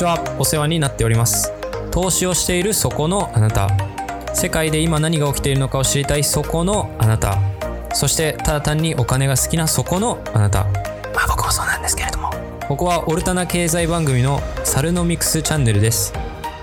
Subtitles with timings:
[0.00, 0.18] ちは。
[0.38, 1.52] お世話になっております。
[1.90, 3.68] 投資をしているそこのあなた。
[4.34, 6.24] 世界で今何が起きているのかを知りたい。
[6.24, 7.38] そこのあなた。
[7.92, 10.64] そしてただ単にお金が好きなそこのあなた。
[11.14, 12.30] まあ僕もそうなんですけれども。
[12.66, 16.14] ここはオルタナ経済番組のサルノミクスチャンネルです。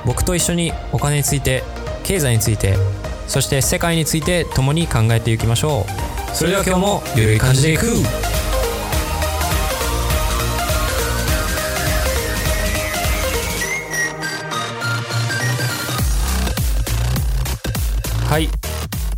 [0.04, 1.64] 僕と一緒にお金について
[2.04, 2.76] 経済について
[3.28, 5.86] そして世界について共に考えていきましょ
[6.32, 6.36] う。
[6.36, 7.86] それでは今日もゆるい感じでいく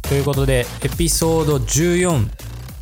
[0.09, 2.27] ということでエピソード14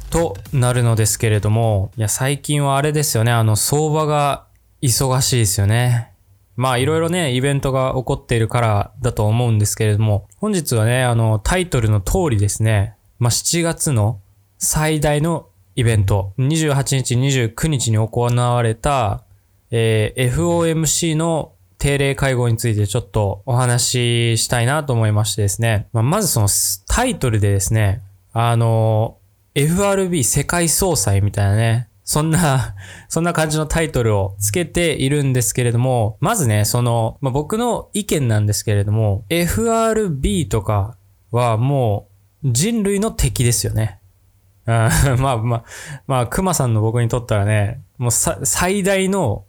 [0.09, 3.34] となるのですけれどもいや最近はあれですよね。
[3.34, 4.48] あの相場が
[4.81, 6.13] 忙しいですよね。
[6.55, 14.21] まあいろいろね、イベントが起こっているからだと思うんですけれども、本日はね、あの、タイトルの通りですね、まあ7月の
[14.57, 19.26] 最大のイベント、28日、29日に行われた、
[19.70, 26.48] えー、FOMC の定例会合についてちょっとお話ししたいなと思いましてですね、まあ、まずその
[26.88, 28.02] タイトルでですね、
[28.34, 29.18] あの、
[29.56, 32.76] FRB 世界総裁みたいなね、そんな、
[33.10, 40.98] そんな感じのタイトルをつけているんですけれども、まずね、その、まあ、僕の意見なんですけれども、FRB とか
[41.32, 42.08] はも
[42.44, 44.00] う人類の敵ですよね。
[44.66, 44.90] ま
[45.32, 45.64] あまあ、
[46.08, 49.46] まあ、熊さんの僕にとったらね、もう最大の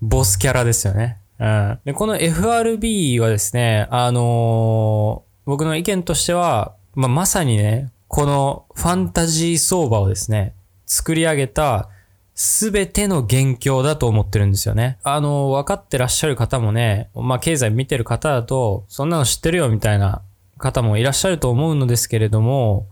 [0.00, 1.18] ボスキャラですよね。
[1.38, 10.54] うん、でこの FRB はですね、あのー、僕の意見としては、まあ、まさにね、このファンタジー相場をですね、
[10.86, 11.88] 作り上げた
[12.34, 14.98] すべての元凶だと思ってるんですよね。
[15.02, 20.20] あの、分かってらっしゃる方もね、まあ、経済見てる方だと、そんなの知ってるよみたいな
[20.58, 22.88] 方もいらっしゃると思うのですけれども、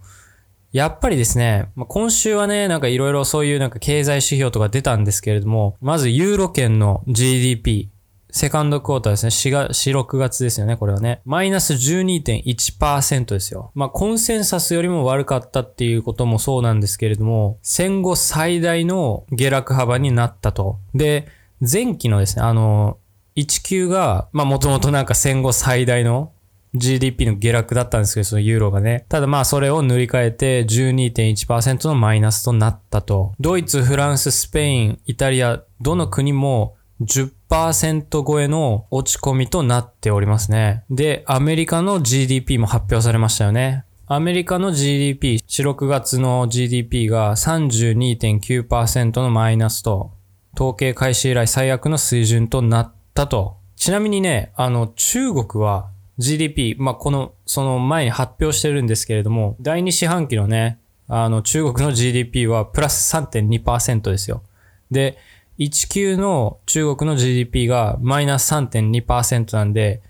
[0.73, 7.91] やっぱりですね、まあ、今週はね、なんかいろいろそういうなんか経済指標とか出たんですけれども、まずユーロ圏の GDP、
[8.35, 9.31] セカンドクォーターですね。
[9.31, 11.21] 4月、4、6月ですよね、これはね。
[11.25, 13.71] マイナス12.1%ですよ。
[13.77, 20.81] まあ、コンセンサスよりも悪かったっていうこともそうなんですけれども、戦後最大の下落幅になったと。
[20.97, 21.29] で、
[21.61, 22.99] 前期のですね、あの、
[23.37, 26.33] 1級が、まあ、もともとなんか戦後最大の
[26.75, 29.07] GDP の下落だったんですけど、そのユーロがね。
[29.09, 33.33] ただまあそれを塗り替えて12.1%のマイナスとなったと。
[33.39, 36.75] ドイツ、フランス、スペイン、イタリア、どの国も
[37.05, 40.85] 10%超えの落ち込みとなっておりますね。
[40.91, 43.85] で、アメリカの GDP も発表されましたよね。
[44.07, 50.13] アメリカの GDP、4、6月の GDP が32.9%のマイナスと、
[50.55, 53.57] 統計開始以来最悪の水準となったと。
[53.77, 55.89] ちなみにね、あの、中国は
[56.19, 60.79] GDP、まあ、この、その前に発表してるんですけれども、第2四半期のね、
[61.09, 64.43] あの、中国の GDP はプラス3.2%ですよ。
[64.91, 65.19] で、
[65.59, 70.03] 1級の中国の GDP がマイナス3.2%なんで、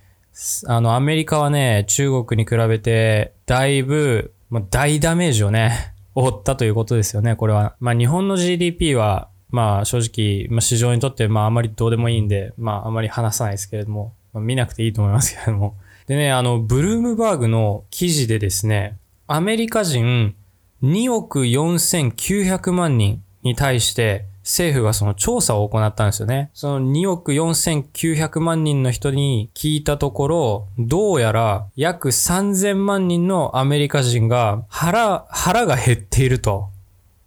[0.67, 7.77] あの、アメリカはね、中国に比べて、だいぶ、まあ、大ダメージをね、 負ったということですよね、これは。
[7.81, 15.77] まあ、日本の GDP は、まあ、正直、まあ、市場にとって、まあ、あまりどうでもいいんで、まあ、あまり話さないですけれども、まあ、見なくていいと思いますけれども。
[16.07, 20.35] でね、あの、ブルームバーグの記事でですね、アメリカ人
[20.83, 26.51] 2億4900万人に対して、政府がその調査を行ったんですよね。
[26.53, 36.69] その2億4900万人の人に聞いたところ、どうやら約3000万人のアメリカ人が腹、腹が減っていると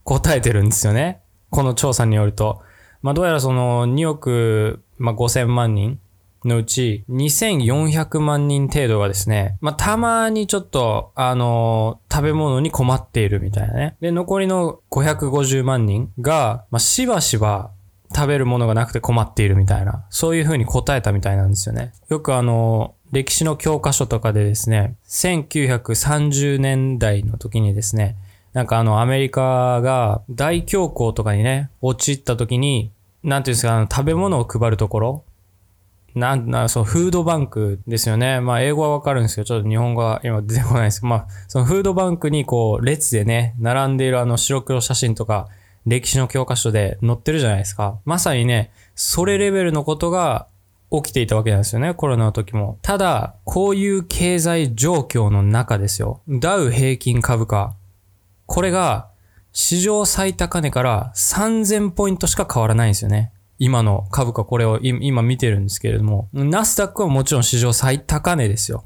[0.03, 1.21] 答えてるんですよね。
[1.49, 2.61] この調査によると。
[3.01, 5.99] まあどうやらその2億、まあ、5000万人
[6.47, 13.95] のうち2400万人程度がですね、まあ、たまにちょっと、あのー、食べ物に困っているみたいなね。
[14.01, 17.71] で、残りの550万人が、まあ、しばしば
[18.15, 21.93] 食べるものがなくて困っているみたいな、そういう風に答えたみたいなんですよね。
[22.09, 28.17] よくあの、歴史の教科書とかでですね、1930年代の時にですね、
[28.53, 32.91] なんかあのアメリカが大恐慌とかにね、陥った時に、
[33.23, 35.23] なんていうんですか、あの食べ物を配るところ
[36.15, 38.39] なんな、そのフードバンクですよね。
[38.41, 45.47] まあ英語はわかるんですけど、ちょっと日本語は今出てこないですけど、まあそのフードバンクにこう列でね、並んでいるあの白黒写真とか、
[45.85, 47.99] 歴史の教科書で載ってるじゃないですか。
[48.03, 50.47] まさにね、それレベルのことが
[50.91, 52.77] 起きていたわけなんですよね、コロナの時も。
[52.81, 56.21] ただ、こういう経済状況の中ですよ。
[56.27, 57.75] ダウ平均株価。
[58.45, 59.09] これが、
[59.53, 63.31] 史上最高値から3000ポイントしか変わらないんですよね。
[63.59, 68.85] 今の株価これを今見てるんですけれども、ナスダックはもちろん史上最高値ですよ。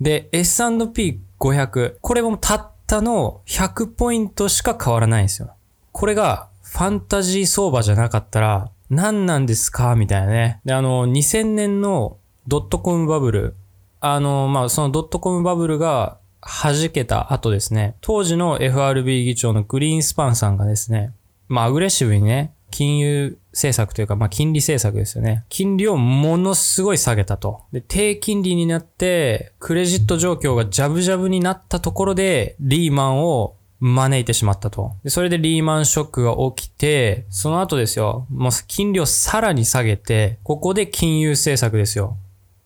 [0.00, 5.54] で、S&P500、これもたったの100ポイントしか変わらないんですよ。
[5.92, 10.60] これがファンタジー相場じゃなかったら、何なんですかみたいなね。
[10.64, 13.56] で、あの、2000年のドットコムバブル。
[14.00, 21.12] あの、まあ、そのドットコムバブルが弾けた後ですね、当時の FRB 議長のグリーンスパンさんがですね、
[21.48, 25.46] まあ、アグレッシブにね、金融政策というか、まあ、金利政策ですよね。
[25.48, 27.62] 金利をものすごい下げたと。
[27.72, 34.92] で、低金利になって、クレジット状況がジャブジャブになったところで、リーマンを招いてしまったと。
[35.04, 42.18] で、それでリーマンショックが起きて、その後ですよ、もう金利をさらに下げて、ここで金融政策ですよ。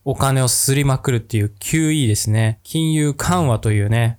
[0.05, 2.59] お金をすりまくるっていう QE ですね。
[2.65, 4.19] 金融緩和というね、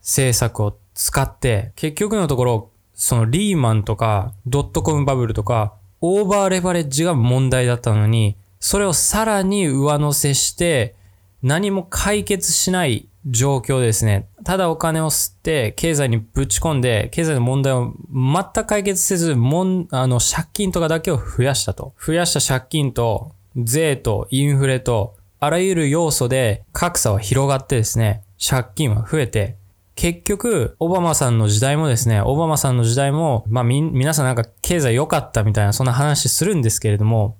[0.00, 10.96] 政策を使って、結局のところ、そのリーマンとか、ドットコムバブルとか、オーバーレバレッジが問題だったのに、それをさらに上乗せして、
[11.44, 14.26] 何も解決しない状況ですね。
[14.42, 21.94] ただお金を吸って経済にぶち込んで、経済の問題を全く解決せず、もん、あの、借金とかだけを増やしたと。
[22.04, 29.56] 増やした借金と、税とインフレと、あらゆる要素で格差は広がってですね、借金は増えて、
[29.94, 37.36] 結局、オバマさんの時代もですね、オバマさんの時代も、まあみ、皆さんなんか経済良かったみたいな、そんな話するんですけれども、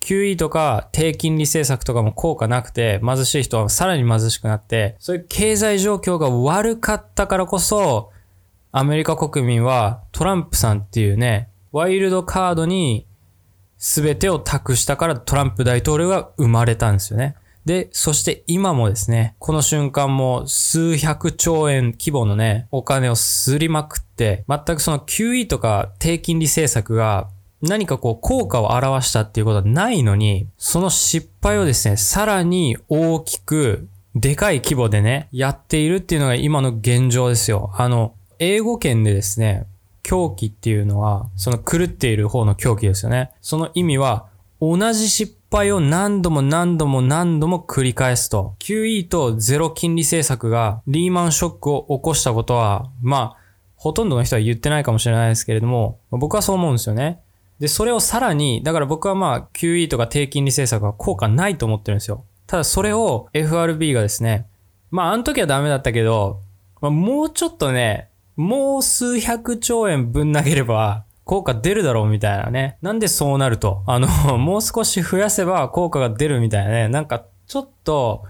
[0.00, 8.10] QE とか低金利政策とかも効果なくて、貧しい人はさらに貧しくなって、そういう経済状況が悪かったからこそ、
[8.70, 13.06] アメリカ国民はトランプさんっていうね、ワイルドカードに
[13.78, 17.34] 全てを託したからトランプ大統領が生まれたんですよね。
[17.66, 27.28] で、そして今もですね、この瞬間も数百兆円規模のね、お金をすりまくって、全くその QE とか低金利政策が
[27.60, 37.72] 何かこう効果を表したっていうことはないのに、その失敗をですね、さらに大きく、でかい規模でね、やっているっていうのが今の現状ですよ。
[37.74, 39.66] あの、英語圏でですね、
[40.04, 43.32] 狂気っていうのは、その狂っている方の狂気ですよね。
[43.40, 44.26] その意味は、
[44.60, 48.54] 同じ失敗を何度も何度も何度も繰り返すと。
[48.58, 53.36] QE とゼロ金利政策がリーマンショックを起こしたことは、まあ、
[53.76, 57.20] ほとんどの人は言ってないかもしれないですけれども、僕はそう思うんですよね。
[57.58, 62.24] で、それをさらに、だから僕はまあ QE とか低金利政策は効果ないと思ってるんですよ。
[62.46, 64.46] ただそれを FRB がですね、
[64.90, 66.40] まああの時はダメだったけど、
[66.80, 72.78] まあ、もうちょっとね、もう数百兆円ぶん投げれば効果出るだろうみたいなね。
[72.82, 73.82] なんでそうなると？
[73.86, 74.06] あの、
[74.38, 76.88] もう少し増やせば効果が出るみたいなね。
[76.88, 78.22] なんかちょっと、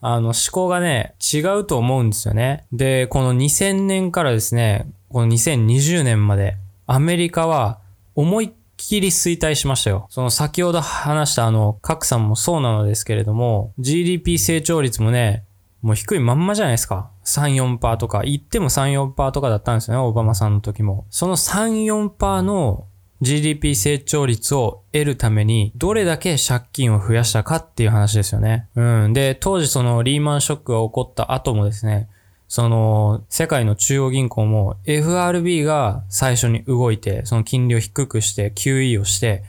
[0.00, 2.64] あの思考がね、違うと思うんですよね。
[2.72, 6.56] で、この2000年からですね、この2020年まで、
[6.86, 7.80] アメリカは
[8.14, 10.06] 思いっきり衰退しましたよ。
[10.10, 15.42] その先ほど話したあの、格差もそうなのですけれども、GDP 成長率もね、
[15.86, 17.10] もう低いまんまじゃないですか。
[17.24, 18.22] 3、4%とか。
[18.24, 21.06] 言っても3、4%とかだったんですよね、オバマさんの時も。
[21.10, 22.86] その3、4%の
[23.20, 28.66] GDP 成長率を得るために、どれだけ借金を増やしたかっていう話ですよね。
[28.74, 29.12] うん。
[29.12, 32.08] で、当時そのリーマンショックが起こった後もですね、
[32.48, 39.44] その、世界の中央銀行も FRB が最初に動いて、その金利を低くして QE をして、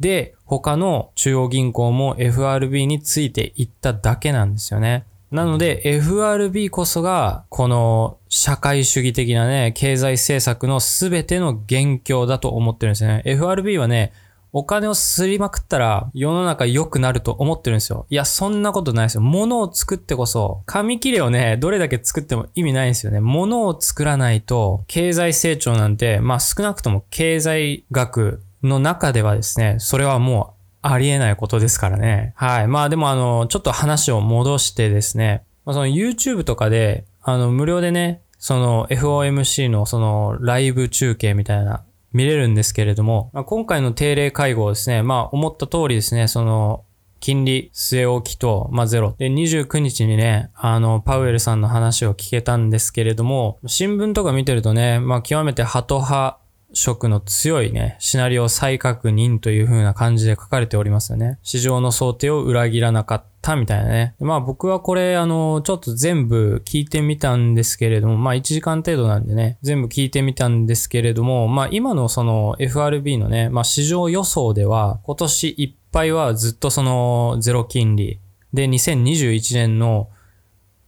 [0.00, 5.06] で、他の中央銀行も FRB についていっただけなんですよね。
[5.32, 13.22] なので FRB こそがこの社会主義的なね、経済政策の全ての元凶だと思ってるんですよね。
[13.24, 14.12] FRB はね、
[14.52, 18.06] お金をすりまくったら世の中良くなると思ってるんですよ。
[18.10, 19.22] いや、そんなことないですよ。
[19.22, 23.20] 物を作ってこそ、紙切れをね、どれだけ作っても意味ないんですよね。
[23.20, 32.34] 物を作らないと、経済成長なんて、まあ少なくとも経済学の中ではですね、それはもうありえないことですからね。
[32.36, 32.68] はい。
[32.68, 46.84] まあでもあの、ちょっと話を戻してですね、まあ、その YouTube とかで、あの、無料でね、その FOMC のそのライブ中継みたいな見れるんですけれども、まあ、今回の定例会合ですね、まあ思った通りですね、その
[47.20, 49.14] 金利据え置きと、まあゼロ。
[49.16, 56.38] で、29日にね、あの、パウエルさんの話を聞けたんですけれども、新聞とか見てるとね、まあ極めてハト派
[56.74, 61.38] 色の強いね、シナリオ再確認という風な感じで書かれておりますよね。
[61.42, 64.14] 市場の想定を裏切らなかったみたいなね。
[64.20, 78.20] まあ僕はこれ、あの、ちょっと全部聞いてみたんですけれども、まあ1時間程度なんでね、全部聞いてみたんですけれども、まあ今のその FRB のね、まあ市場予想では、今年いっぱいはずっとそのゼロ金利。
[78.52, 80.08] で、2021年の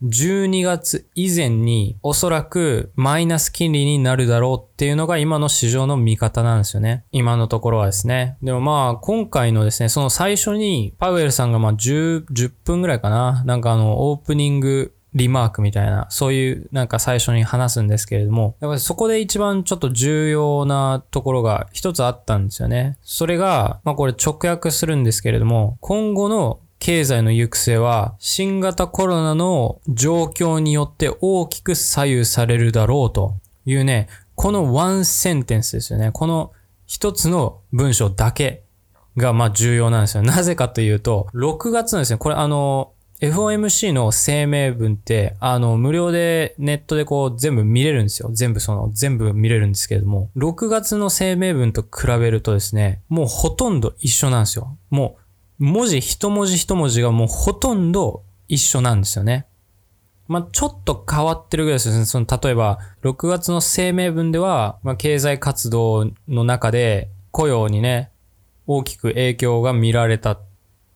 [0.04, 7.04] 12月以前におそらくマイナス金利になるだろうっていうのが今の市場の見方なんですよね。
[7.11, 8.37] 今のところはですね。
[8.42, 13.42] でもまあ今回のですね、その最初にパウエルさんがまあ10、10分ぐらいかな。
[13.44, 22.99] なんかあのオープニングリマークみたいな、そういうなんか最初に話すんですけれども、やっぱりそこで一番ちょっと重要なところが一つあったんですよね。
[23.02, 36.10] それが、まあこれ直訳するんですけれども、今後の経済の行く末は新型コロナの状況によって大きく左右されるだろうというね、このワンセンテンスですよね。
[36.12, 36.52] この
[36.84, 38.64] 一つの文章だけ
[39.16, 40.22] がまあ重要なんですよ。
[40.22, 42.18] なぜかというと、6月なんですね。
[42.18, 48.28] これあの、FOMC の声明文って、あの、無料でネットでこう全部見れるんですよ。
[48.30, 54.76] 全部その、全部見れるんですけれども、6月の声明文と比べるとですね、もうほとんど一緒なんですよ。
[54.90, 55.23] もう、
[55.58, 59.46] 文字一文字一文字がもうほとんど一緒なんですよね。
[60.26, 62.04] まあ、ちょっと変わってるぐらいですね。
[62.06, 68.11] その、例えば、6月の声明文では、まあ、経済活動の中で雇用にね、
[68.66, 70.40] 大きく影響が見られたっ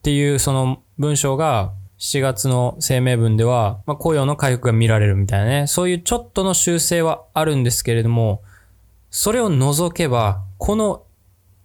[0.02, 8.42] ていうその文章が7月の声明文では、まあ、雇用の回復が見られるみたいなね、そういうちょっとの修正はあるんですけれども、
[9.10, 11.02] それを除けば、この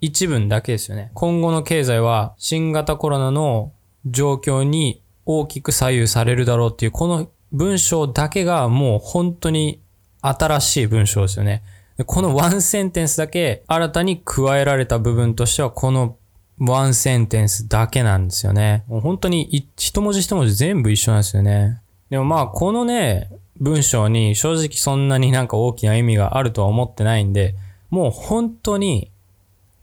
[0.04, 1.12] 一文だけですよね。
[1.14, 3.72] 今後の経済は新型コロナの
[4.06, 9.80] 状況に大きく左右されるだろうっていう、この文章だけがもう本当に
[10.20, 11.64] 新しい文章ですよね。
[12.06, 16.18] このワンセンテンスだけ新たに加えられた部分としては、この
[16.60, 18.84] ワンセンテンスだけなんですよね。
[18.90, 21.80] もう本当に一文字一文字全部一緒なんですよね。
[22.10, 27.56] でもまあこのね、文章に正直そんなになんか大きな意味があるとは思ってないんで、
[27.90, 29.12] もう本当に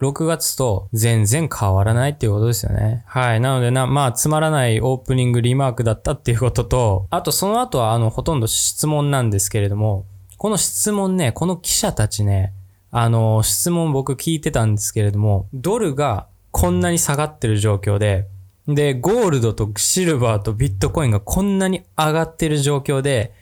[0.00, 3.04] 6月と全然変わらないっていうことですよね。
[3.06, 3.40] はい。
[3.40, 10.06] なのでな、まあつまらないオープニングリマークだったっていうことと、あとその後はあのほとんど質問なんですけれども、
[10.38, 12.54] この質問ね、この記者たちね、
[12.90, 18.26] あの、質問僕聞いてたんですけれども、ドルがこんなに下がってる状況で、
[18.66, 23.32] で、ゴールドとシルバーとビットコインがこんなに上がってる状況で、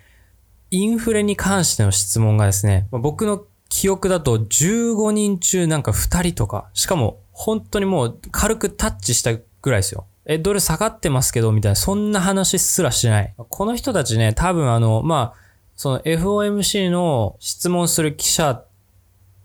[0.70, 10.06] インフレに関しての質問がですね、僕の記憶だと15人中なんか2人とか、しかも本当にもう軽くタッチしたぐらいですよ。
[10.24, 13.34] え、ドル下がってますけど、みたいな、そんな話すらしない。
[13.36, 15.40] この人たちね、多分あの、まあ、
[15.74, 18.62] その FOMC の質問する記者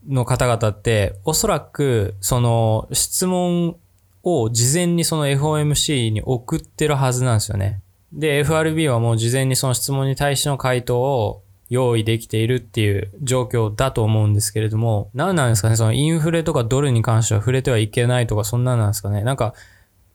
[0.07, 3.77] の方々って、おそらく、その質問
[4.23, 7.79] を事前にその FOMC に送ってるはずなんですよね。
[8.11, 11.42] で、FRB はもう事前にその質問に対しての回答を
[11.73, 15.75] 用意できているっていう状況だと思うんですけれども、何なんですかね？
[15.75, 19.23] そのインフレとかドルに関しては触れてはいけないとかそんなんなんですかね？
[19.23, 19.55] なんか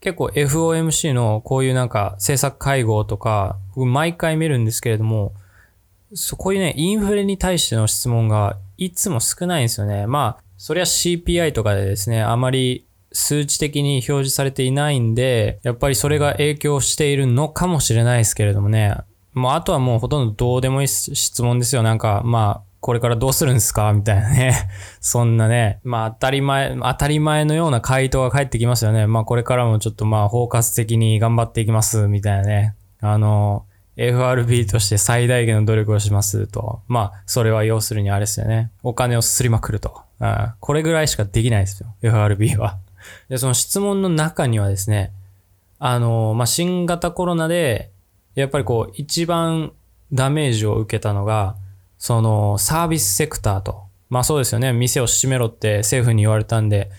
[0.01, 5.35] 結構 FOMC のこういうなんか政策会合とか、僕毎回見るんですけれども、
[6.15, 10.07] そこういうね、インフレに対しての質問がいつも少ないんですよね。
[10.07, 18.95] まあ、そりゃ CPI とかでですね、あまり数値的に表示されていないんで、やっぱりそれが影響しているのかもしれないですけれどもね。
[19.39, 21.83] もうあとはもうほとんどどうでもいい質問ですよ。
[21.83, 23.93] なんか、まあ、これからどうするんですか？
[23.93, 24.69] みたいなね。
[25.01, 25.81] そんなね。
[25.83, 29.07] まあ当たり前、当たり前のような回答が返ってきますよね。
[29.07, 32.07] まあこれからもちょっとまあ包括的に頑張っていきます。
[32.07, 32.75] みたいなね。
[33.01, 33.65] あの、
[33.97, 36.83] FRB として最大限の努力をしますと。
[36.87, 38.71] まあ、それは要するにあれですよね。
[38.85, 40.03] お金をすりまくると。
[40.21, 41.95] うん、これぐらいしかできないですよ。
[42.03, 42.79] FRB は。
[43.29, 45.13] で、その質問の中にはですね、
[45.81, 47.91] あの、まあ、新型コロナで、
[48.41, 49.73] やっぱりこう、一番
[50.13, 51.57] ダメージを受けたのが、
[51.99, 53.83] その、サービスセクターと。
[54.09, 54.73] まあそうですよね。
[54.73, 56.91] 店を閉めろって政府に言われたんで。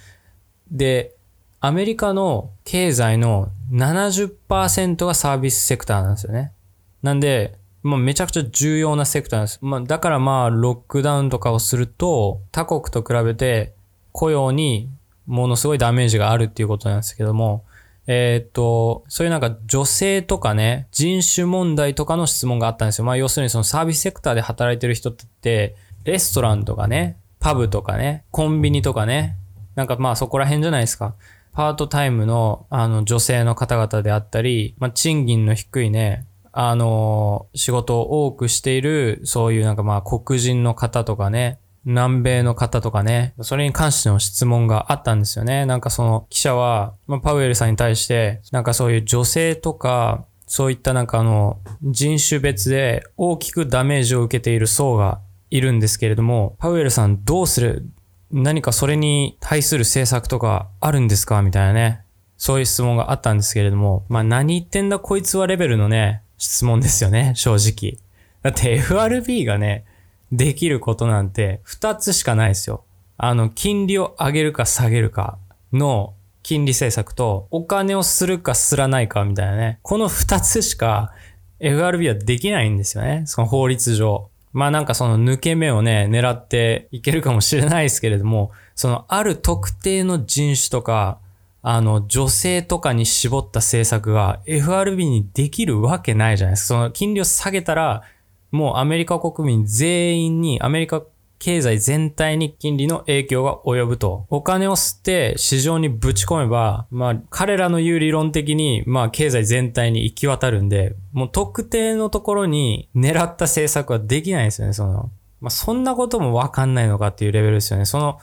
[0.71, 1.15] で、
[1.59, 6.53] アメリカの経済の70%がサービスセクターなんですよね。
[7.01, 9.59] なんで、まあ、めちゃくちゃ重要なセクターなんです。
[9.61, 13.73] まあ、だからまあ、ロックダウンとかをすると、他国と比べて
[14.11, 14.89] 雇用に
[15.25, 17.63] ものすごいダメージがあるっていうことなんですけども、
[18.07, 23.05] えっ、と、そういうなんか女性とかね、人種問題とかの質問があったんですよ。
[23.05, 25.75] まあ要するにそのサービスセクターで働いてる人って、
[26.05, 29.37] レストランとかね、パブとかね、コンビニとかね、
[29.75, 31.15] なんかまあそこら辺じゃないですか。
[31.53, 45.65] パートタイムのあの女性の方々であったり、まあ賃金の低いね、あの、仕事を多くしている、そういうなんかまあ黒人の方とかね、南米の方とかね、それに関しての質問があったんですよね。
[45.65, 55.19] なんかその記者は、まあ、パウエルさんに対して、なんかそういう女性とか、そういったなんかあの、人種別で大きくダメージを受けている層が
[55.49, 57.89] いるんですけれども、パウエルさんどうする？
[58.31, 61.41] 何かそれに対する政策とかあるんですか？
[61.41, 62.03] みたいなね。
[62.37, 67.97] そういう質問があったんですけれども、まあ何言ってんだこいつはレベルのね、質問ですよね、正直。
[68.43, 69.85] だって FRB がね、
[70.31, 72.83] できることなんて2つしかないですよ。
[73.17, 75.37] あの、金利を上げるか下げるか
[75.73, 79.79] の金利政策と、お金をするかすらないかみたいなね。
[79.81, 81.11] この2つしか
[81.59, 83.23] FRB はできないんですよね。
[83.25, 84.29] その法律上。
[84.53, 91.19] まあなんかその抜け目をね、狙っていけるかもしれないですけれども、そのある特定の人種とか、
[91.61, 96.67] あの、女性とかに絞った政策が FRB にできるわけないじゃないですか。
[96.67, 98.03] その金利を下げたら、
[98.51, 101.03] もうアメリカ国民全員に、アメリカ
[101.39, 104.27] 経済全体に金利の影響が及ぶと。
[104.29, 115.11] お金を吸って市場にぶち込めば、まあ彼らの言う理論的に、まあ経済全体に行き渡るんで、もう特定のところに狙った政策はできないですよね、その。
[115.39, 117.85] まあそんなこともわかんないのかっていうレベルですよね。
[117.85, 118.19] その、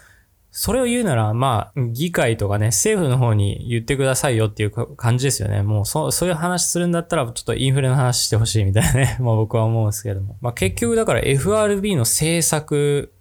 [0.59, 5.61] それを言うなら、まあ、議会とかね、政府の方に言ってくださいよっていう感じですよね。
[5.61, 9.19] もう、そそういう話するんだったら、ちょっとインフレの話してほしいみたいなね。
[9.21, 10.39] まあ僕は思うんですけども。
[10.41, 13.13] まあ結局だから FRB の政策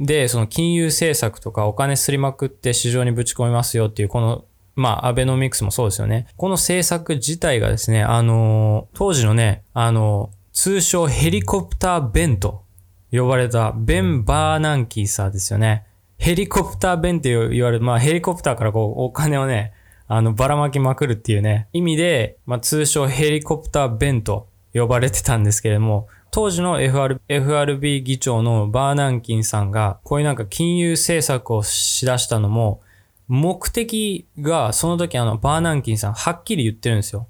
[0.00, 6.26] で、その金融政策とかお金すりまくって市場にぶち込みますよっていう、この、まあ、アベノミクスもそうですよね。
[6.36, 12.64] この政策自体がですね、あの当時のね、あの通称ヘリコプターベンと
[13.12, 15.84] 呼ばれたベン・バーナンキーさんですよね。
[16.18, 19.72] ヘリコプター弁って言われる、まあヘリコプターからこうお金をね、
[20.08, 32.82] あのばらまきまくるっていうね、意味で、まあ通称ヘリコプター弁と呼ばれてたんですけれども、当時の FR FRB 議長のバーナンキンさんが、こういうなんか金融政策をしだしたのも、
[33.28, 37.28] 目的が、その時あの、バーナンキンさんはっきり言ってるんですよ。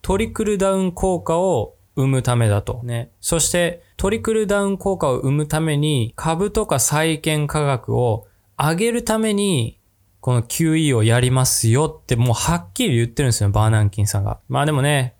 [0.00, 2.80] トリクルダウン効果を生むためだと。
[2.82, 3.10] ね。
[3.20, 8.26] そして、トリクルダウン効果を生むために、株とか債券価格を
[8.58, 9.78] 上げるために、
[10.20, 14.38] この QE をやりますよってもうはっきり言ってるんですよ、バーナンキンさんが。
[14.48, 15.14] まあでもね、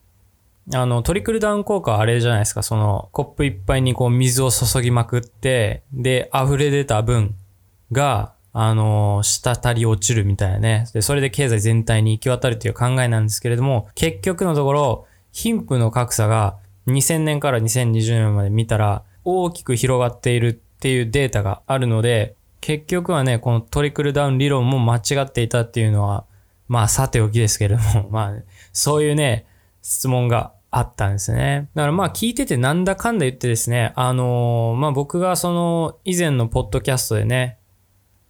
[0.73, 7.35] あの、トリクルダウン効果はあれじゃないですか、その、コップいっぱいにこう水を注ぎまくって、で、溢れ出た分
[7.91, 10.87] が、あの、滴り落ちるみたいなね。
[10.93, 26.25] で、それで経済全体に行き渡るという考えなんですけれども、結局のところ、貧富の格差が2000年から2020年まで見たら大きく広がっているっていうデータがあるので、結局はね、このトリクルダウン理論も間違っていたっていうのは、
[26.69, 29.47] まあさておきですけれども、 まあ、そういうね、
[29.83, 31.69] 質問があったんですね。
[31.75, 37.59] だからまあ聞いててなんだかんだ言ってですね、あのー、まあ僕がその以前のポッドキャストでね、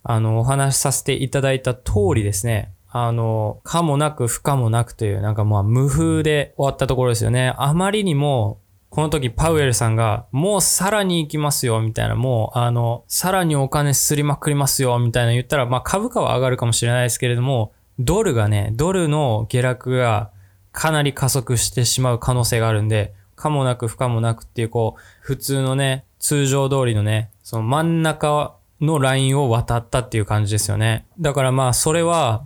[0.03, 7.55] あの、お話しさせていただいた通りですね、あの、かもなく不可もなくという、なんかまあ無風で終わったところですよね。
[7.57, 20.31] あまりにも、この時パウエルさんが、もうさらに行きますよ、みたいな、もう、あの、さらにお金すりまくりますよ、みたいな言ったら、まあ株価は上がるかもしれないですけれども、ドルがね、ドルの下落が
[20.73, 31.07] かなり加速してしまう可能性があるんで、かもなく不可もなくっていう、こう、普通のね、通常通りのね、その真ん中のラインを渡ったっていう感じですよね。
[31.19, 32.45] だからまあ、それは、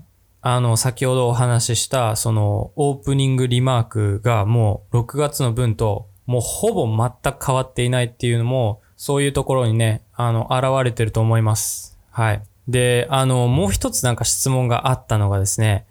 [0.49, 11.99] あの、先ほどお話しした、その、オープニングリマークがもう6月の分と、もうほぼ全く変わっていないっていうのも、そういうところにね、あの、現れてると思います。
[12.13, 12.43] はい。
[12.69, 15.85] で、あの、もう一つなんか質問があったのがですね、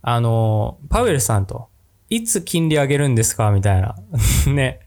[0.00, 1.68] あの、パウエルさんと、
[2.08, 3.94] いつ金利上げるんですかみたいな。
[4.50, 4.80] ね。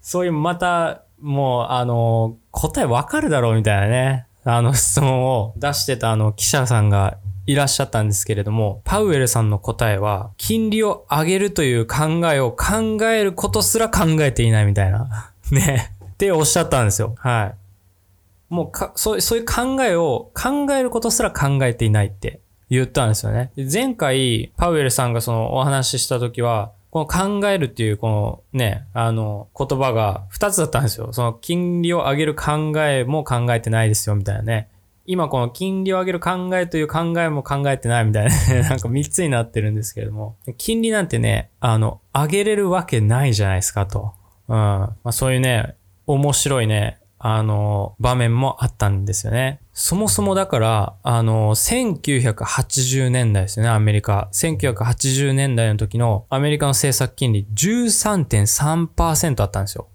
[0.00, 4.26] そういうまた、もう、あの、答えわかるだろうみたいなね。
[4.42, 15.32] あの質問を出してたあの記者さんがいらっしゃったんですけれども、パウエルさんの答えは、金利を上げるという考えを考えることすら考えていないみたいな。
[15.50, 15.92] ね。
[16.04, 17.14] っておっしゃったんですよ。
[17.18, 17.54] は
[18.50, 18.54] い。
[18.54, 23.52] もうか、そう、そういう考えを考えることすら考えていないって言ったんですよね。
[23.56, 31.12] 前回、パウエルさんがそのお話しした時は、この考えるっていうこのね、あの言葉が2つだったんですよ。
[31.12, 34.68] その金利を上げる考えも考えてないですよみたいなね。
[35.10, 38.30] 今この金利を上げる考えという考えも考えてないみたいな、
[38.70, 44.12] なんか3つになってるんですけれども、金利なんてね、あの、上げれるわけないじゃないですかと。
[44.46, 44.56] うん。
[44.56, 45.74] まあ、そういうね、
[46.06, 49.60] 面白いね、あの、場面もあったんですよね。
[49.72, 54.28] そもそもだから、あの、1980年代ですよね、アメリカ。
[54.32, 59.88] 1980年代の時のアメリカの政策金利13.3%あったんですよ。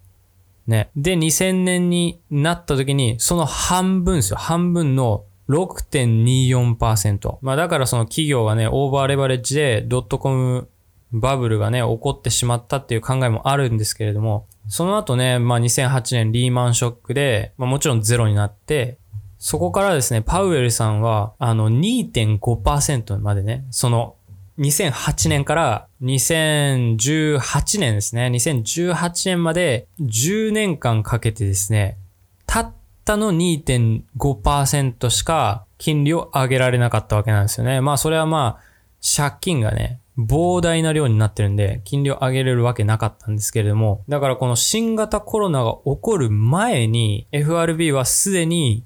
[0.68, 0.90] ね。
[0.96, 4.38] で、2000年になった時に、その半分ですよ。
[4.38, 7.38] 半分の6.24%。
[7.42, 10.70] まあだからその企業がね、オーバーレバレッジでドットコム
[11.12, 18.98] バブルがね、起こってしまったっていう考えもあるんですけれども、その後ね、まあ2008年リーマンショックで、まあもちろんゼロになって、
[19.38, 24.15] そこからですね、パウエルさんは、あの2.5%までね、その
[24.60, 28.28] 2008年から2018年ですね。
[28.28, 31.98] 2018年まで10年間かけてですね、
[32.46, 37.82] たったの2.5%しか金利を上げられなかったわけなんですよね。
[37.82, 38.64] まあそれはまあ
[39.02, 48.86] 借金がね、膨大な量になってるんで、金利を上げれるわけなかったんですけれども、だからこの新型コロナが起こる前に、FRB はすでに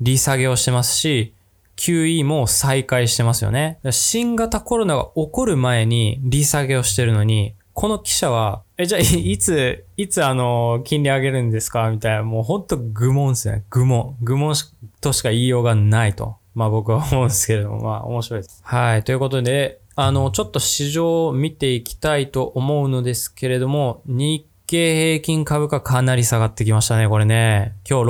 [0.00, 1.34] 利下げをしてますし、
[1.76, 3.78] QE も再開してますよね。
[3.90, 11.90] 新型コロナが起こる前に利下げをしてるのに、この記者は、え、じゃあ、いつ、いつあの、金利上げるんですか？
[11.90, 13.64] みたいな、もうほんと愚問ですね。
[13.70, 14.16] 愚問。
[14.22, 14.54] 愚問
[15.00, 16.36] としか言いようがないと。
[16.54, 18.60] まあ僕は思うんですけれども、まあ面白いです。
[18.64, 19.02] はい。
[19.02, 27.74] ということで、あの、ちょっと市場を見ていきたいと思うのですけれども、日経平均株価かなり下がってきましたね、これね。
[27.88, 28.06] 今日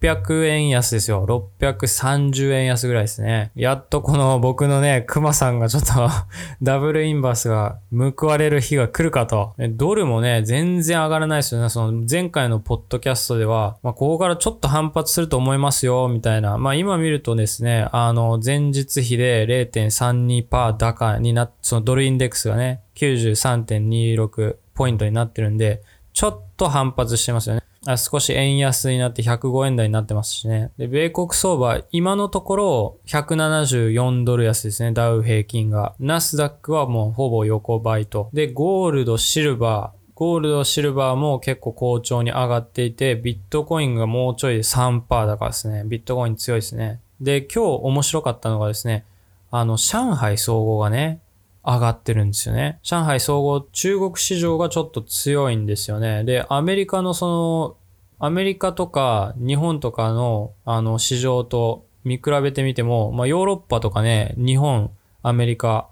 [0.00, 1.26] 600円安ですよ。
[1.26, 3.50] 630円安ぐらいですね。
[3.54, 6.08] やっとこの僕のね、熊さんがちょっと
[6.62, 9.54] ダブルインバースが報われる日が来るかと。
[9.70, 11.68] ドルもね、全然上がらないですよね。
[11.68, 16.58] その前回のポッドキャストでは、まあ、ここからちょっと反発すると思いますよ、みたいな。
[16.58, 25.82] まあ今見るとですね、あの、前日比で0.32%高になっ、そのドルインデックスがね、93.26ポイントになってるんで、
[26.12, 27.67] ちょっと反発してますよね。
[27.96, 30.72] 少し円安になって105円台になってますしね。
[30.78, 35.94] で、米国相場、今のところ174ドル安ですね、ダウ平均が。
[35.98, 38.30] ナスダックはもうほぼ横ばいと。
[38.32, 45.84] で、ゴールド、シルバー、ゴールド、シルバーも結構好調に上がっていて、ビットコインがもうちょい3%高ですね。
[45.86, 47.00] ビットコイン強いですね。
[47.20, 49.04] で、今日面白かったのがですね、
[49.50, 51.20] あの、上海総合がね、
[51.68, 52.78] 上がってるんですよね。
[52.82, 56.24] 上海総合、中国市場がちょっと強いんですよね。
[56.24, 57.76] で、アメリカのその、
[58.18, 64.90] アメリカとか日本とかのあの市場と見比べてみても、まあヨーロッパとかね、日本、
[65.22, 65.88] アメリカ、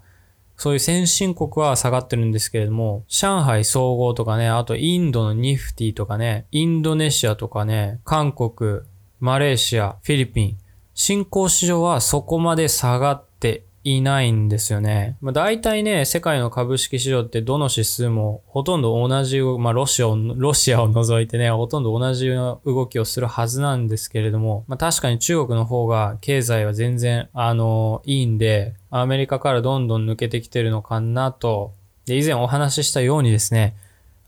[0.56, 8.80] そういう先進国は下がってるんですけれども、上海総合とかね、あとインドのニフティとかね、インドネシアとかね、韓国、
[9.20, 10.58] マレーシア、フィリピン、
[10.94, 15.16] 新興市場はそこまで下がっていないんですよね。
[15.20, 31.72] まあ、大体ね、世界の株式市場ってどの指数もほとんど同じ、まあ、ロシアを、ロシアを除いてね、ほとんど同じような動きをするはずなんですけれども、まあ、確かに中国の方が経済は全然、あの、いいんで、アメリカからどんどん抜けてきてるのかなと。
[32.06, 33.76] で、以前お話ししたようにですね、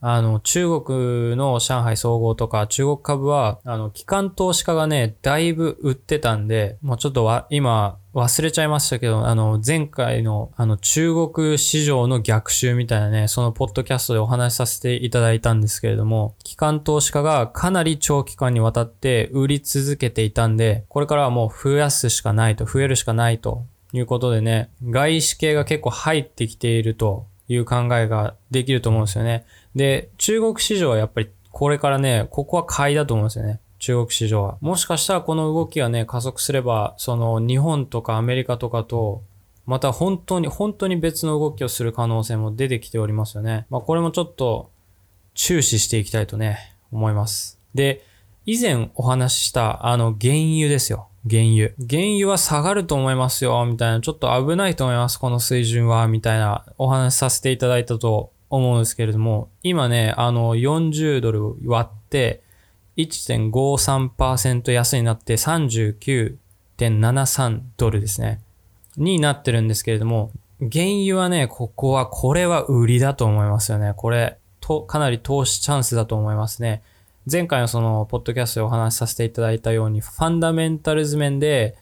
[0.00, 29.44] あの、中国の上海総合とか中国株は、あの、機関投資家がね、だいぶ売ってたんで、もうちょっとわ、今、忘れちゃいましたけど、あの、前回の、あの、中国市場の逆襲みたいなね、そのポッドキャストでお話しさせていただいたんですけれども、機関投資家がかなり長期間にわたって売り続けていたんで、これからはもう増やすしかないと、増えるしかないということでね、外資系が結構入ってきているという考えができると思うんですよね。
[29.74, 33.60] で、中国市場はやっぱりこれからね、ここは買いだと思うんですよね。
[33.78, 34.58] 中国市場は。
[34.60, 39.22] もしかしたらこの動きがね、加速すれば、その日本とかアメリカとかと、
[39.66, 43.66] また本当に、本当に別の動きをする可能性も出てきておりますよね。
[43.70, 44.70] まあこれもちょっと
[45.34, 47.60] 注視していきたいとね、思います。
[47.74, 48.04] で、
[48.46, 51.08] 以前お話ししたあの原油ですよ。
[51.28, 51.70] 原油。
[51.78, 54.00] 原油は下がると思いますよ、みたいな。
[54.00, 62.42] ちょっと危ないと思います、この水準は、みたいなお話しさせていただいたと思うんですけれども、今ね、あの、40ドル割って
[62.98, 68.40] 1.53%安になって39.73ドルですね。
[68.96, 73.92] になってるんですけれども、原油はね、ここは、これは売りだと思いますよね。
[73.96, 76.82] これ、と、かなり投資チャンスだと思いますね。
[77.30, 81.76] 前回のその、ポッドキャストでお話しさせていただいたように、ファンダメンタルズ面で、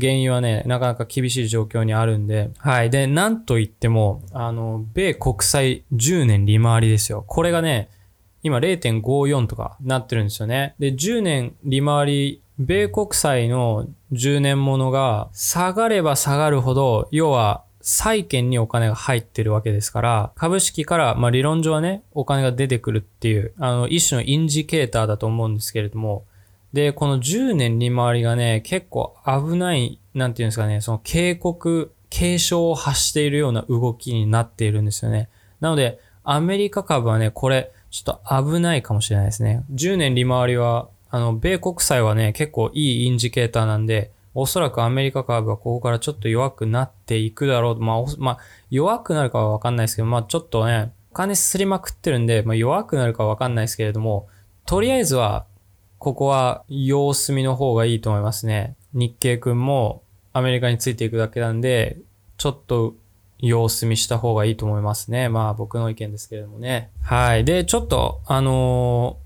[0.00, 2.88] 原油はね、なかなか厳しい状況にあるんで、はい。
[2.88, 7.22] で、なんといっても、あの、米国債10年利回りですよ。
[7.26, 7.90] これがね、
[8.42, 10.74] 今0.54とかなってるんですよね。
[10.78, 26.24] で、10年利回り、米国債の10年ものが下がれば下がるほど、要は債券にお金が入ってるわけですから、株式から、まあ理論上はね、お金が出てくるっていう、あの、一種のインジケーターだと思うんですけれども、
[26.72, 35.28] で、この10年利回りがね、結構危ない、なんていうんですかね、その警告、警鐘を発しているような動きになっているんですよね。
[35.60, 39.64] なので、アメリカ株はね、これ、ちょっと危ないかもしれないですね。
[39.74, 47.80] 10年利回りは、あの、米国債はね、結構いいインジケーターなんで、おそらくアメリカ株はここからちょっと弱くなっていくだろう。
[47.80, 48.38] まあ、まあ、
[48.70, 54.26] 弱くなるかはわかんないですけど、まあちょっとね、お金すりまくってるんで、まあ弱くなるかわかんないですけれども、
[54.64, 55.44] とりあえずは
[55.98, 58.74] ここは様子見の方がいいと思いますね。
[58.94, 60.02] 日経くんも
[60.32, 61.98] アメリカについていくだけなんで、
[62.38, 62.94] ちょっと
[63.42, 65.28] 様子見した方がいいと思いますね。
[65.28, 66.90] まあ僕の意見ですけれどもね。
[67.02, 67.44] はい。
[67.44, 69.22] で、ちょっと、あのー、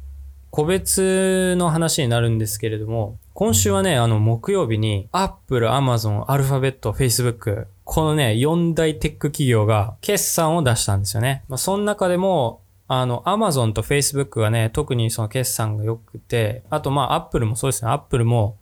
[0.51, 11.45] 個別の話になるんですけれども、今週はね、あの、木曜日に、Apple、Amazon、アルファベット、Facebook、このね、4大テック企業が決算を出したんですよね。
[11.49, 17.91] まあ、その中でも、あの、アマゾンとフェイスブックがね、特にその決算が良くて、あとまあ、アップルもそうですね。
[17.91, 18.57] アップルも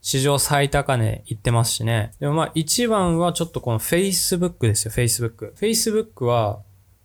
[0.00, 2.12] 史上最高値いってますしね。
[2.20, 5.54] でもまあ、一番はちょっとこのフェイスブックですよ、フェイスブック。
[5.56, 6.60] フェイスブックは、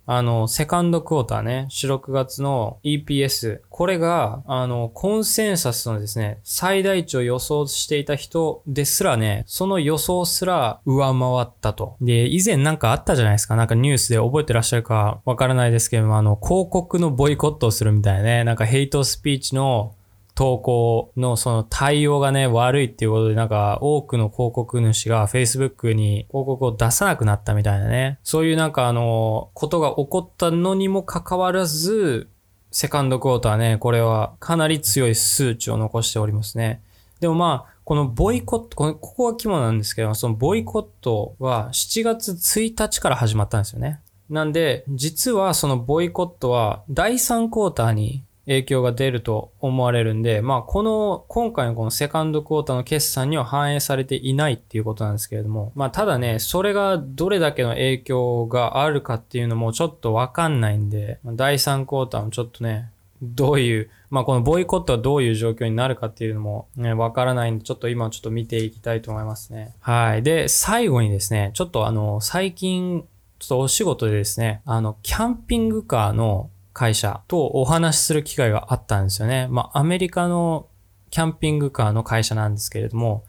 [0.06, 3.62] あの、セカンドクォーターね、4、6月の EPS。
[3.69, 11.95] これが、あの、コンセンサスのですね、最大値を予想していた人ですらね、その予想すら上回ったと。
[12.01, 13.56] で、以前なんかあったじゃないですか。
[13.56, 19.95] なんかニュースで覚えてらっしゃるかわからないですけども、あの、広告のボイコットをするみたいなね、なんかヘイトスピーチの
[20.36, 28.19] 投稿のその対応がね、悪いっていうことで、なんか多くの広告主が Facebook に広告を出さなくなったみたいなね。
[28.24, 32.30] そういうなんかあの、ことが起こったのにもかかわらず、
[32.72, 36.82] セカンドクォーターね、これはかなり強い数値を残しておりますね。
[37.19, 44.00] でもまあ、このボイコット、ここは肝なんですけど、そのボイコットは7月1日から始まったんですよね。
[44.30, 62.89] なんで、実はそのボイコットは第3クォーターに影響が出ると思われるんで、まあ、この、今回のこのセカンドクォーターの決算には反映されていないっていうことなんですけれども、まあ、ただね、それがどれだけの影響があるかっていうのもちょっとわかんないんで、第3クォーターもちょっとね、
[63.21, 69.73] どういう、まあ、このボイコットはどういう状況になるかっていうのもね、わからないんで、ちょっと今ちょっと見ていきたいと思いますね。
[69.79, 70.23] はい。
[70.23, 73.06] で、最後にですね、ちょっとあの、最近、
[73.39, 79.47] ちょっとお仕事でですね、あの、キャンピングカーの会社とお話しする機会があったんですよね。
[79.49, 80.67] まあ、アメリカの
[81.12, 83.23] キャンピングカーの会社なんですけれども、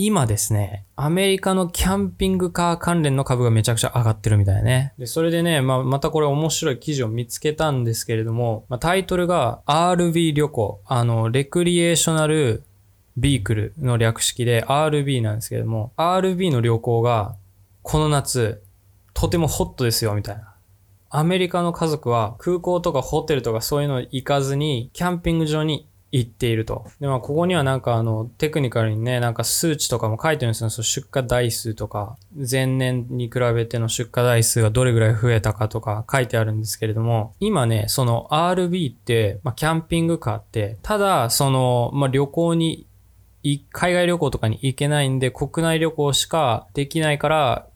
[0.00, 4.94] 今ですね、アメリカのキャンピングカー関連の株がめちゃくちゃ上がってるみたいね。
[4.96, 12.62] で、それでね、まあ、またこれ面白い記事を見つけたんですけれども、まあ、タイトルが RV 旅行、あの、レクリエーショナル
[13.16, 17.34] ビークルの略式で RB なんですけれども、RB の旅行が
[17.82, 18.62] この夏、
[19.14, 20.47] とてもホットですよ、みたいな。
[21.10, 26.86] アメリカの家族は空港とかホテルとかそういうの行かずに、キャンピング場に行っていると。
[27.00, 30.70] で、まあ、ここにはなんかあの、テクニカルにね、なんか数値とかも書いてるんですよ。
[30.70, 32.16] その出荷台数とか、
[32.50, 42.86] 前年に比べての出荷台数がどれぐらい増えたかとか書いてあるんですけれども、今ね、その RB って、まあ、キャンピングカーって、ただ、その、まあ、旅行に、
[43.72, 47.67] 海外旅行とかに行けないんで、国内旅行しかできないから、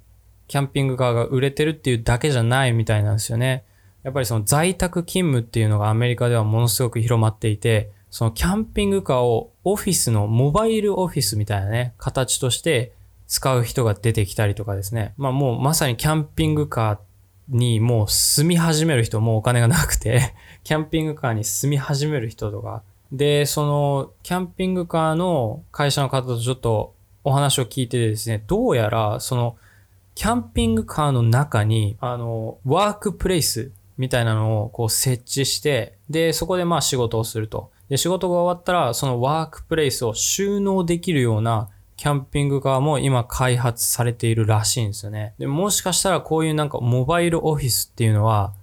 [0.48, 3.64] キャンピングカーが売れてるっていうだけじゃないみたいなんですよね。
[4.02, 12.92] やっぱりその在宅勤務っていうのがアメリカではものすごく広まっていて、そのキャンピングカーをオフィスのモバイルオフィスみたいなね、形として
[13.26, 15.14] 使う人が出てきたりとかですね。
[15.16, 16.98] まあもうまさにキャンピングカー
[17.48, 22.82] にもう住み始める人もお金がなくて キャンピングカーに住み始める人とか。
[23.12, 29.56] で、そのキャンピングカーの会社の方とちょっとお話を聞いてですね、どうやらその
[30.14, 37.70] キャンピングカーの中に、あの、ワークプレイスみたいなのをこう設置して、で、そこでまあ仕事をすると。
[37.88, 45.34] で、仕事が終わったら、そのワークプレイスを収納できるようなキャンピングカーも今開発されているらしいんですよね。
[45.38, 48.54] で、もしかしたらこういうなんかモバイルオフィスっていうのは、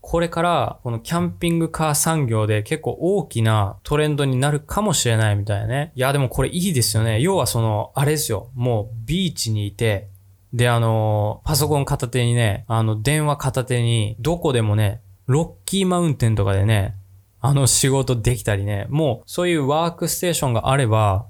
[0.00, 5.92] これからこのキャンピングカー産業で結構大きなトレンドになるかもしれないみたいなね。
[5.96, 7.20] いや、でもこれいいですよね。
[7.20, 8.48] 要はその、あれですよ。
[8.54, 10.08] もうビーチにいて、
[10.52, 16.94] で、あの、パソコン片手にね、あの、電話片手に、どこでもね、ロッキーマウンテンとかでね、
[17.40, 21.26] あの仕事できたりね、もうそういうワークステーションがあれば、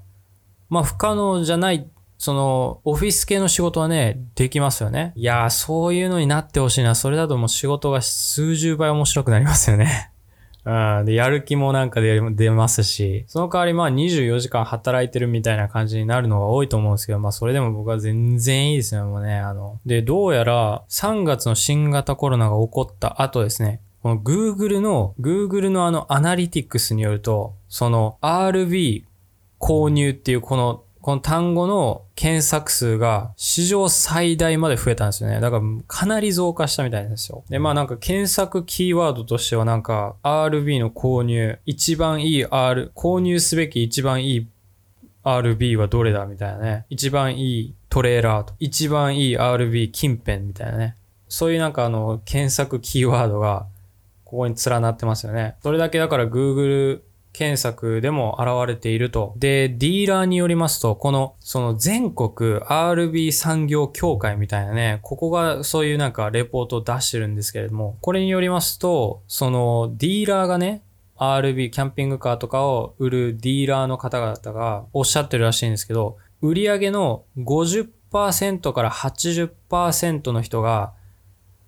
[0.69, 5.13] まあ不可能じゃない、その、オフィス系の仕事はね、できますよね。
[5.15, 6.95] いやー、そういうのになってほしいな。
[6.95, 10.11] それだともう仕事が数十倍面白くなりますよね。
[10.65, 11.05] うん。
[11.05, 19.39] で、やる気もなんか出出ますし、その代わりまあ24時間働いてるみたいな感じになるのが多いと思うんですけど、まあそれでも僕は全然いいですよ、もうね。
[19.39, 29.03] あの、で、どうやら3月の新型コロナが起こった後ですね、この Google の、Google のあのアナリティクスによると、その RB
[29.59, 35.39] 購入っていうこのこの単語の検索数が史上最大まで増えたんですよね。
[35.39, 37.45] だからかなり増加したみたいなんですよ。
[37.47, 44.47] で、まあなんか検索キーワードとしてはなんか RB の購入、一番いい R、購入すべき一番いい
[45.23, 46.85] RB はどれだみたいなね。
[46.89, 50.97] 一番いいトレーラーと、一番いい RB 近辺みたいなね。
[51.29, 53.65] そういうなんかあの検索キーワードが
[54.25, 55.55] ここに連なってますよね。
[55.63, 56.99] それだけだから Google
[57.33, 59.33] 検索でも現れていると。
[59.37, 70.81] で、ディーラーによりますと、この、その全国 RB 産業協会みたいなね、ここがそういうなんかレポートを出してるんですけれども、これによりますと、そのディーラーがね、
[71.17, 80.93] RB、キャンピングカーとかを売るディーラーの方々がおっしゃってるらしいんですけど、売り上げの50%から80%の人が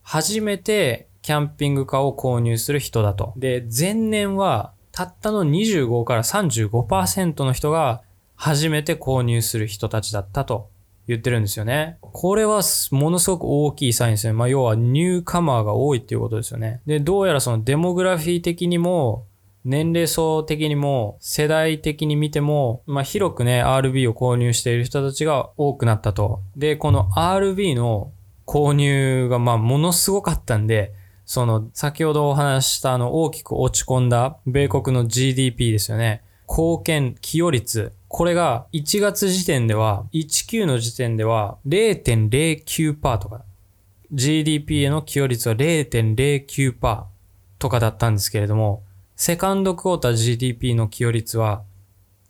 [0.02, 3.34] 初めてキャンピングカーを購入する人だと。
[3.36, 8.02] で、前年はたったの25から35%の人が
[8.36, 10.70] 初めて購入する人たちだったと
[11.08, 11.98] 言ってるんですよね。
[12.02, 14.34] これはものすごく大きいサインですね。
[14.34, 16.82] まあ要はニューカマーが多いっていうことですよね。
[16.86, 19.26] で、どうやらそのデモグラフィー的にも
[19.64, 26.42] 年齢層的にも世代的に見ても、まあ、広くね、RB を購入している人たちが多くなったと。
[26.56, 28.12] で、この RB の
[28.48, 30.94] 購入がまあものすごかったんで、
[31.32, 36.24] その先ほどお話したあの大きく落ち込んだ米国の GDP ですよね。
[36.46, 37.94] 貢献寄与率。
[38.10, 43.46] これが1月時点では、19の時点では0.09%とか。
[44.12, 47.04] GDP への寄与率は0.09%
[47.60, 48.84] とかだったんですけれども、
[49.16, 51.64] セカンドクォーター GDP の寄与率は、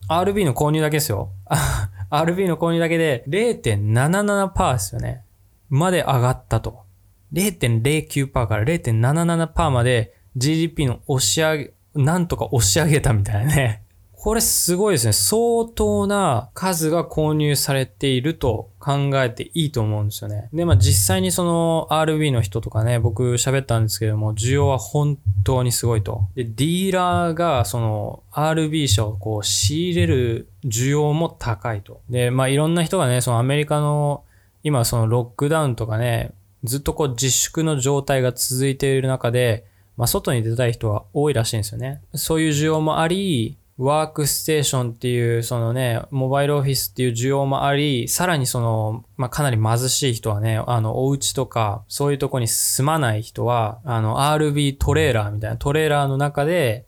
[0.10, 1.32] RB の購入だけですよ。
[2.12, 5.24] RB の購入だけで0.77%ですよね。
[5.70, 6.91] まで上がったと。
[7.34, 13.84] 0.09%から0.77%まで GDP の押し上げ、なんとか押し上げたみたいなね。
[14.14, 15.14] これすごいですね。
[15.14, 20.48] 相当な数が購入されていると考えていいと思うんですよね。
[20.54, 26.28] で、まあ実際にその RB の人とかね、僕喋ったんですけども、需要は本当にすごいと。
[26.36, 32.02] で、ディーラーがその RB 車をこう仕入れる需要も高いと。
[32.08, 34.24] で、まあいろんな人がね、そのアメリカの
[34.62, 36.32] 今そのロックダウンとかね、
[36.64, 39.66] ずっとこう自粛の状態が続いている中で、
[39.98, 42.02] まあ外に出たい人は多いらしいんですよね。
[42.14, 56.86] そういう需要もあり、ワークステーションっていう、そのね、モバイルオフィスっていう需要もあり、さらにその、まあ、かなり貧しい人はね、あの、お家とか、そういうとこに住まない人は、あの、RB トレーラーみたいなトレーラーの中で、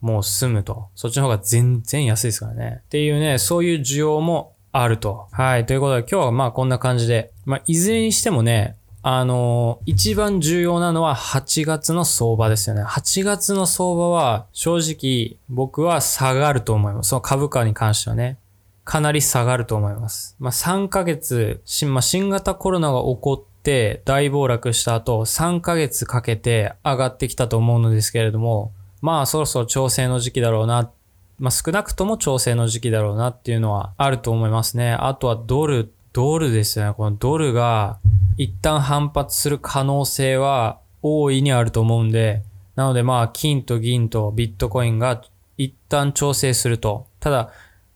[0.00, 0.88] もう住むと。
[0.94, 2.82] そっちの方が全然安いですからね。
[2.84, 5.26] っていうね、そういう需要もあると。
[5.32, 5.66] はい。
[5.66, 7.32] ということで今日はまあこんな感じで。
[7.44, 8.76] まあいずれにしてもね、
[9.08, 12.82] あの、一番重要なのは8月の相場ですよね。
[12.82, 17.10] 8月の相場は正直僕は下がると思います。
[17.10, 18.36] その株価に関してはね。
[18.82, 20.34] かなり下がると思います。
[20.40, 30.90] まあ、3ヶ月、まあ、新型コロナが起こって大暴落した後、3ヶ月かけて上がってきたと思うのですけれども、まあそろそろ調整の時期だろうな。
[31.38, 34.94] まあ少なくとも調整の時期だろうなっていうのはあると思いますね。
[34.94, 36.94] あとはドル、ドルですよね。
[36.94, 38.00] このドルが
[38.36, 42.42] 一旦反発する可能性は大いにあると思うんで、
[42.74, 45.22] なのでまあ金と銀とビットコインが
[45.56, 47.06] 一旦調整すると。
[47.20, 47.50] ただ、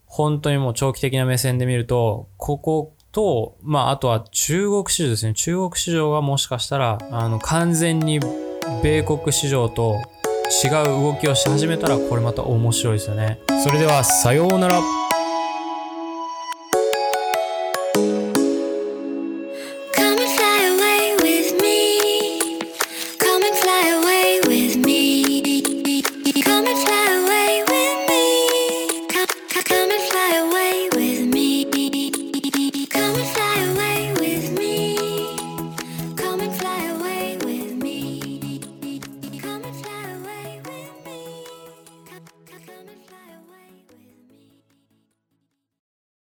[0.07, 5.35] 本当にもう長期的な目線で見ると、ここと、まああとは中国市場ですね。
[5.35, 8.21] 中国市場がもしかしたら、あの完全に
[8.83, 9.97] 米国市場と
[10.65, 13.41] 違う動きをし始めたら、これまた面白いですよね。
[13.63, 15.10] それでは、さようなら。